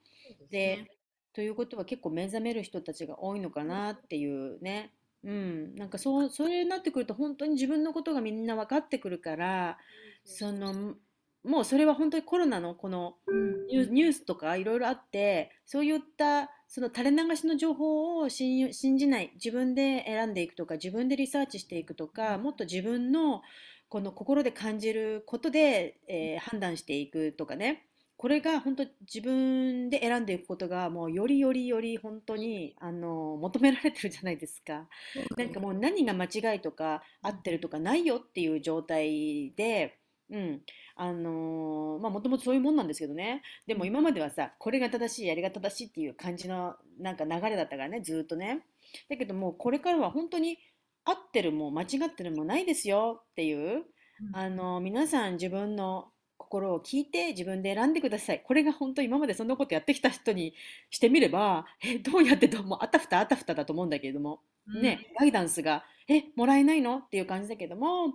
[0.50, 0.90] で
[1.32, 4.92] ということは結構目覚める人たちが多いのかなっていうね。
[5.24, 9.78] うん、なんかそう、それになってくると本当に自分のことがみんな分かってくるから、
[10.24, 10.96] その、
[11.42, 13.66] もうそれは本当にコロナのこのうん。
[13.66, 23.42] ニューニュースとかいろいろあって、そういったその垂れ流しの情報を信じない、自分で選んでいくとか、自分でリサーチしていくとか、もっと自分の
[23.88, 27.86] この心で感じることで、えー判断していくとかね。
[28.24, 34.88] これが本当自分で選んでいくことがもうよりよりより本当にあの求められてるじゃないですか。
[35.36, 39.98] なんかもう何が間違いとか合ってるとかないよっていう状態で、
[40.30, 40.62] うん、
[40.96, 43.42] あのーまあもともとそういうもんなんですけどね。
[43.66, 48.64] でも今まではさ、これが正しい、やりが正しいっていう感じのなんか流れだったからね、ずーっとね。
[49.10, 50.56] だけどもうこれからは本当に
[51.04, 53.84] 合ってるも間違ってるもないですよっていう、
[54.32, 56.13] あの皆さん自分の
[56.54, 58.40] 心を聞いて自分で選んでください。
[58.44, 60.54] これが本当今までそんなことやってきた人に
[60.88, 64.40] してみれば、え、どうやってどうもあたふたあたふただと思うんだけれども、
[64.80, 66.98] ね、ガイダンスが、え、もらえないの？
[66.98, 68.14] っていう感じだけども、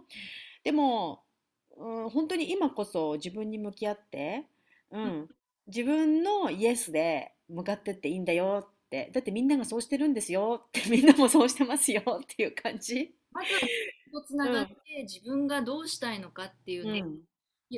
[0.63, 1.23] でも、
[1.75, 4.45] うん、本当に今こそ自分に向き合って、
[4.91, 5.30] うん、
[5.67, 10.62] 自分のイエスで向かってっていいんだよって、だってみんながそうしてるんですよ。
[10.67, 13.13] って、みんなもそうしてますよっていう感じ。
[13.32, 17.19] まずはとつながって、自分がどうしたいのかっていうね、うん、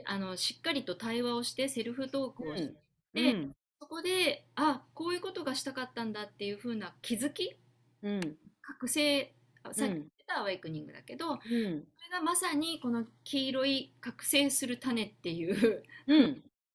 [0.05, 2.75] あのしっかりと対話をしてセルフトークをして、う
[3.13, 7.57] でん、そこであこういうことがしたかったんだっていう風な気づき
[8.03, 9.97] うん、覚醒あさっきうん。
[9.97, 15.83] 言ってたアワイクニングだけど、そうん、れがまさにこの黄色い覚醒する種っていう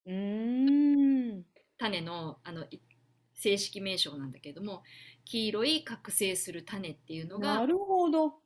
[0.07, 1.45] うん、
[1.79, 2.81] 種のあのい
[3.35, 4.83] 正式名称なんだけれども
[5.25, 8.41] 黄色い覚醒する種っていうのがなるほど。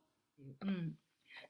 [0.61, 0.97] うん、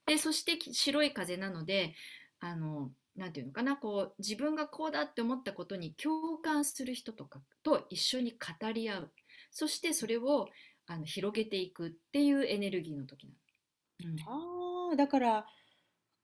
[0.05, 1.95] でそしてき白い風なので
[2.39, 9.11] あのなんていうのかなこう自分がこうだって思ったことに共感する人とかと一緒に語り合う。
[9.51, 10.47] そしてそれを
[10.87, 14.89] あの広げていくっていうエネルギーの時なの。
[14.89, 15.45] ああ、だから、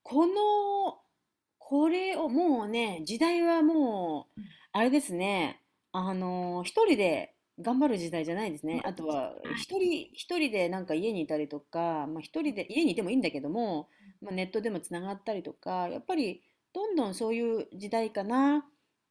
[0.01, 0.99] この、
[1.57, 8.81] これを、もうね、時代はもううん、あれですね、あの、一人で頑張る時代じゃないですね。
[8.85, 13.89] あとは、一人、一人でなんか家にいたりとか、まあ一人で、家にいてもいいんだけども、
[14.21, 16.41] まあ、ネットでもつながったりとか、やっぱり、
[16.74, 18.65] どんどんそういう時代かな。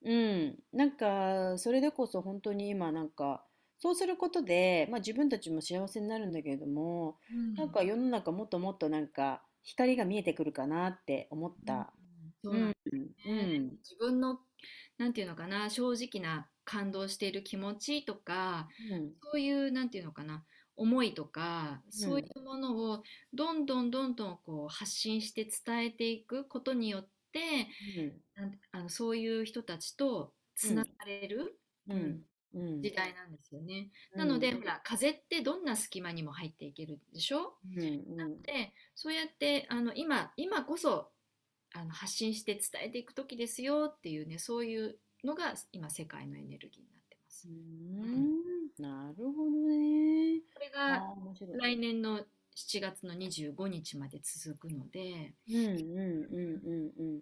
[0.05, 0.59] うん。
[0.73, 3.45] なんか、それでこそ本当に今、なんか、
[3.79, 7.19] そうすることで、まあ自分たちも幸せになるんだけれども、
[7.57, 11.93] なんか世の中もっともっとなんか光が見えてくるかなって思った。
[12.43, 14.41] そうなんうん、うん、自分の
[14.99, 20.45] なんていうのかな正直な感動している気持ちとかうん、そういうなんていうのかな
[20.77, 23.03] 思いとかそういうものを
[23.33, 27.68] どんどんどんどんこう発信して伝えていくことによって
[28.37, 31.59] なんあのそういう人たちとつながれる、
[31.89, 32.22] うん。
[32.82, 33.91] 時代なんですよね。
[34.14, 37.59] なので、ほら風ってどんな隙間にも入っていけるでしょ？
[37.76, 37.82] うん。
[38.20, 38.43] うん。
[38.43, 41.11] でそうやってあの今今こそ
[41.74, 47.49] あの発信して伝えていく時ですよっていうねそういうのが今世界のエネルギーになってます。
[47.49, 48.37] うん。
[48.78, 50.41] なるほどね。
[50.55, 51.59] これあが。
[51.59, 52.24] 来年の
[52.57, 55.35] 7月の25日まで続くので。
[55.49, 57.21] うんうんうんうんうん。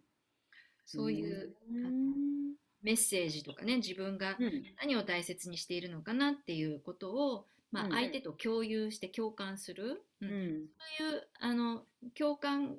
[0.87, 2.55] そういううん。
[2.83, 4.63] メッセージとかね自分がうん。
[4.79, 7.93] 何を大切にしているのかなっていうことを、まあ、うん。
[7.93, 10.31] 相手と共有して共感する、うん。
[10.31, 10.67] うん。
[10.99, 11.83] そういうあの
[12.17, 12.77] 共感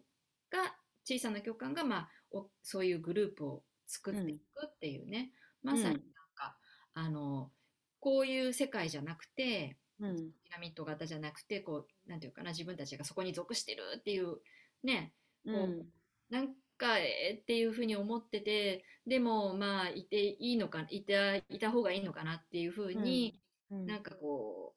[0.49, 5.32] が小さな共感が、まあ、おそういうグループを作っていくっていうね、
[5.62, 5.95] まさになん
[6.34, 6.58] か、
[6.93, 7.51] あの
[7.99, 10.15] こういう世界じゃなくてうん。
[10.15, 14.37] ピラミッド型じゃなくてこうなんていうかな自分たちがそこに属してるっていう
[14.83, 15.13] ね
[15.45, 15.85] うん。
[16.29, 23.39] なんかえーっていうふうに思っててでもまあいていいのかいたいた方がいいのかなっていうふうに、
[23.71, 23.85] うん。
[23.85, 24.73] なんかこ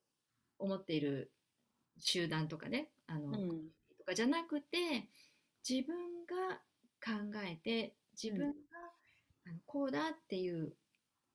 [0.59, 1.33] う思っている
[1.99, 3.49] 集団とかねあの、うん。
[3.99, 5.09] とかじゃなくて
[5.69, 5.97] 自分
[6.27, 6.61] が
[7.05, 7.13] 考
[7.45, 8.55] えて自分が、
[9.47, 10.73] あのこうだっていう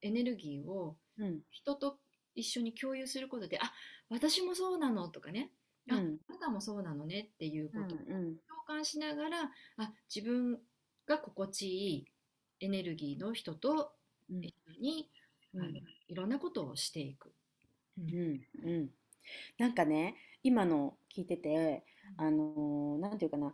[0.01, 1.39] エネルギーをうん。
[1.51, 1.97] 人と
[2.35, 3.73] 一緒に共有することであ
[4.09, 5.51] 私もそうなのとかね。
[5.89, 6.17] あ,、うん。
[6.29, 10.59] あなたもそうなのねっていうことをうん共感しながらあ自分
[11.05, 12.05] が心地いい
[12.61, 13.91] エネルギーの人と
[14.29, 14.43] うん。
[14.43, 15.09] 一緒に、
[15.53, 15.61] うん。
[15.61, 15.71] あの
[16.07, 17.31] いろんなことをしていく。
[17.97, 18.09] うん。
[18.09, 18.69] うん。
[18.69, 18.89] うん。
[19.57, 21.83] なんかね今の聞いてて
[22.17, 23.53] あのーなんていうかな。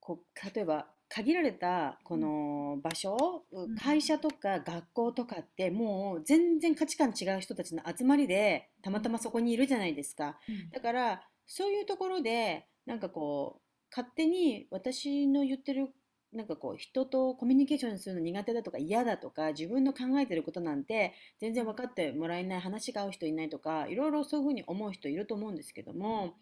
[0.00, 10.38] こう例えば限られたこの場所、ん会社とか学校とかってもう全然価値観違う人たちの集まりでたまたまそこにいるじゃないですか。
[10.72, 13.62] だからそういうところでなんかこう
[13.94, 15.90] 勝手に私の言ってる
[16.32, 26.34] なんかこう人とコミュニケーションするの苦手だとか嫌だとか自分の考えてることなんて全然分かってもらえない話が合う人いないとかいろいろそういうふうに思う人いると思うんですけども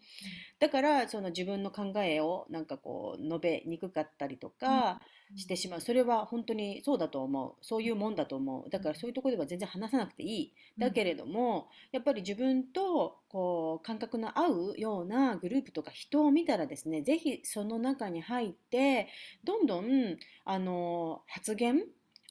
[0.59, 5.01] だからその自分の考えをなんかこう述べにくかったりとか
[5.35, 5.81] してしまう。
[5.81, 7.53] それは本当にそうだと思う。
[7.61, 8.69] そういうもんだと思う。
[8.69, 10.53] だからそういうとこでは全然話さなくていい。
[10.77, 19.07] だけれどもやっぱり自分とこう感覚の合うようなグループとか人を見たらですねぜひその中に入って
[19.43, 21.83] どんどんあの発言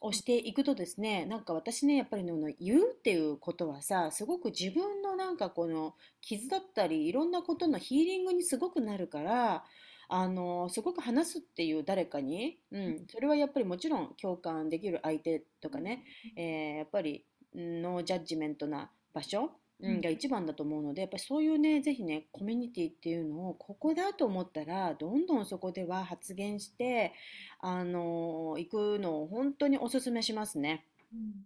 [0.03, 9.65] をしていくとですねなんか私ねやっぱりね言うっていうことはさすごく自分のなんかこの傷だったりいろんなことのヒーリングにすごくなるから
[10.13, 16.05] あのすごく話すっていう誰かに、うん、それはやっぱりもちろん共感できる相手とかね、
[16.37, 19.51] えーやっぱりノージャッジメントな場所、
[19.83, 27.15] が一番だと思うのでやっぱりそういうねぜひねコミュニティっていうのをここだと思ったらどんどんそこでは発言して
[27.61, 30.85] あの行くのを本当におすすめしますね。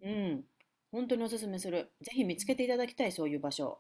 [0.03, 0.45] うん、
[0.91, 1.91] 本当におすすめする。
[2.03, 3.79] ぜひ見つけていただきたいそういう場所。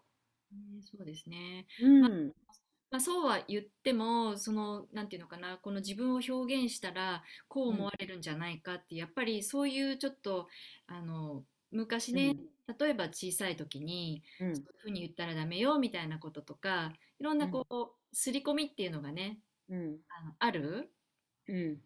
[0.53, 1.66] ねそうですね。
[1.82, 2.11] うん、まあ、
[3.01, 10.49] そうは言ってもそのなんていうのかなこの自分を表現したらこう思われるんじゃないかってやっぱりそういうちょっと
[10.86, 12.36] あの昔ね、
[12.78, 14.55] 例えば小さい時にうん。
[14.57, 19.97] そういうふうに言ったらダメよみたいなこととかいろんなこう刷り込みっていうのがねうん。
[20.09, 20.92] あのある
[21.49, 21.78] うん。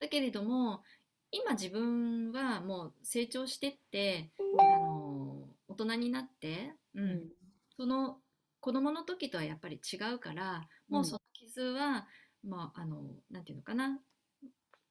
[0.00, 0.82] だけれども
[1.30, 7.04] 今自分はもう成長してってあの大人になって、うん。
[7.04, 7.22] うん。
[7.76, 8.18] その
[8.64, 12.06] 子供の時とはやっぱり違うからもうその傷は、
[12.42, 14.00] まあ、あのなんていうのかな。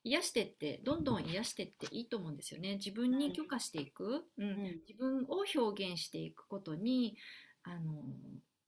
[0.03, 2.75] 癒してってどんどん癒してっていいと思うんですよね。
[2.75, 4.45] 自分に許可していく、うん。
[4.45, 4.63] うん。
[4.87, 7.17] 自分を表現していくことに
[7.63, 8.03] あの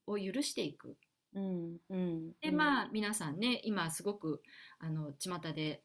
[0.08, 0.96] を許していく。
[1.34, 1.76] うん。
[1.88, 2.32] うん。
[2.42, 4.42] でまあ皆さんね今すごく
[4.80, 5.82] あの巷で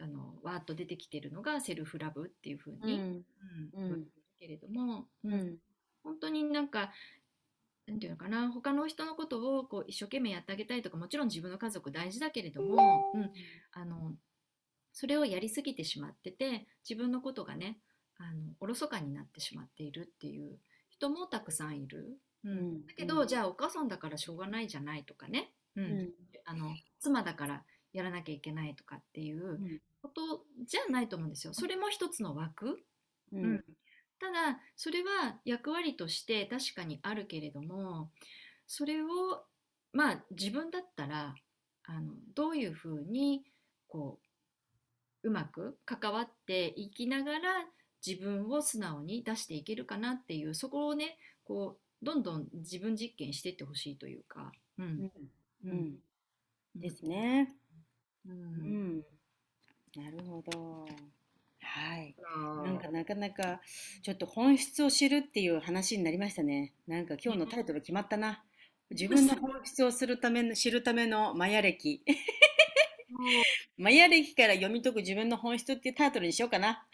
[0.00, 3.24] あのわーっと出てきてるのがセルフラブっていうふうに、うん。
[3.74, 4.04] うん
[4.40, 5.56] けれども、ううんん。
[6.02, 6.90] 本当になんか
[7.86, 13.30] なんていうのかな他の人のことをこう一生懸命やってあげたいとかもちろん自分の家族大事だけれども、うん、
[13.72, 14.14] あの
[14.92, 17.78] それをやりすぎてしまってて自分のことがね
[18.18, 20.58] あのおろそかになってしまっているっていう
[20.88, 22.18] 人もたくさんいる。
[22.44, 22.86] うんうん。
[22.86, 26.10] だけど、うんじゃあお母さんだからしょうがないじゃないとかね、うんうん。
[26.44, 26.70] あの
[27.00, 29.80] 妻だからやらなきゃいけないとかっていううん。
[30.02, 31.54] ことじゃないと思うんですよ。
[31.54, 32.76] それも一つの枠、う
[33.32, 33.64] うんん
[34.18, 38.10] ただそれは役割として確かにあるけれども
[38.66, 39.06] それを
[39.92, 41.34] まあ自分だったら
[41.86, 43.44] あのどういうふうに
[43.88, 44.18] こ
[45.22, 47.40] ううまく関わっていきながら
[48.06, 55.02] 自分を素直に出していけるかなっていうそこをねこうどんどん自分実験していってほしいというか、うんうん
[55.64, 55.94] ううんん
[56.76, 57.54] ですね。
[58.26, 59.04] ううんん。
[59.96, 60.86] なるほど。
[61.64, 62.14] はい。
[62.64, 63.60] なんかなかなか
[64.02, 66.72] ちょっと本質を知るっていう話になりましたね。
[66.86, 68.42] なんか今日のタイトル決まったな。
[68.90, 72.02] 自分の本質をするための 知るためのマヤ歴。
[73.76, 76.86] マヤ歴から読み解く自分の本質っていうタイトルにしようかな。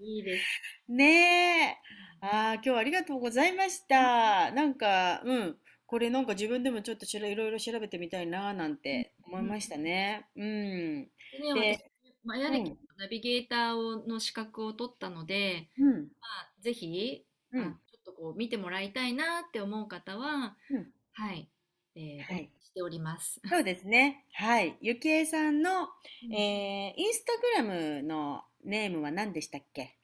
[0.00, 0.44] いいです。
[0.88, 1.78] ねえ。
[2.20, 4.50] ああ、今日はありがとうございました。
[4.50, 5.58] なんか、うん。
[5.86, 10.26] これなんか自分でもちょっとしらいろいろ調べてみたいななんて思いましたね。
[10.34, 10.44] うん。
[10.44, 11.84] でね、で私、
[12.24, 15.92] マヤ歴のナビゲーターをの資格を取ったので、うん。
[15.94, 21.48] まあ、ぜひ、うんあちょっとこう見てもらいたいなって思う方は、うんはい、
[21.96, 23.40] えーはいしております。
[23.48, 24.24] そうですね。
[24.32, 24.76] はい。
[24.80, 25.88] ゆきえさんの、
[26.32, 29.96] えー、インスタグラムのネームは何でしたっけ？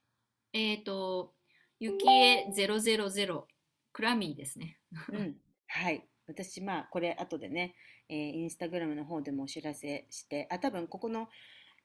[0.53, 1.34] えっと、
[1.78, 3.45] ゆきえ000
[3.93, 4.78] クラミーですね。
[5.12, 5.36] うん。
[5.66, 6.07] はい。
[6.28, 7.74] 私、まあ、これ、後でね、
[8.09, 11.28] えーインスタグラムの方でもお知らせして、あ、多分、ここの、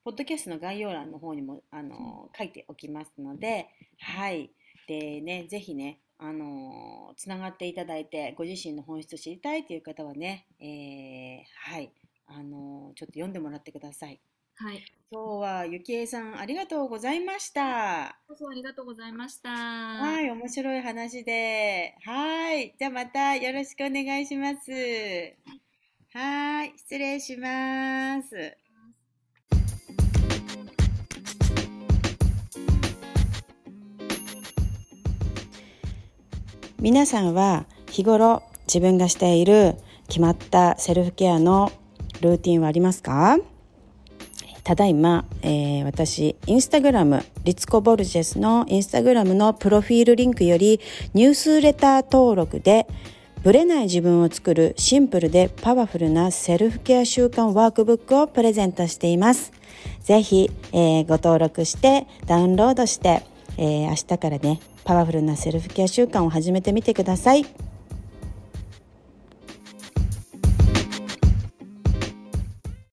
[0.05, 3.67] ポッドキャストの概要欄の方にも、あの書いておきますので、
[3.99, 4.51] はい。
[4.87, 11.91] でね、ぜひね、あのつながっていただいて、ご自身の本質を知りたいという方はね、えーはい。
[12.27, 14.19] あのちょっと読んでもらってください。
[14.57, 14.85] はい。
[15.09, 18.19] 今日はゆきえさんありがとうございました。
[18.29, 19.49] どうぞありがとうございました。
[19.49, 21.95] は、はい面白い話で。
[22.05, 22.75] はい。
[22.77, 24.71] じゃあまたよろしくお願いします。
[26.13, 26.73] はい。
[26.77, 28.55] 失礼します。
[36.85, 39.73] 皆さんは日頃自分がしている
[40.07, 41.71] 決まったセルフケアの
[42.21, 43.39] ルーティンはありますか？
[44.63, 50.79] ただいま、えー私、インスタグラム、リツコ・ボルジェスのインスタグラムのプロフィールリンクより
[51.15, 52.85] ニュースレター登録で、
[53.41, 59.51] ブレない自分を作るシンプルでパワフルなセルフケア習慣ワークブックをプレゼントしています。
[60.01, 63.23] ぜひ、えーご登録してダウンロードして、
[63.57, 67.45] えー明日からね、パワフルなセルフケア習慣を始めてみてください。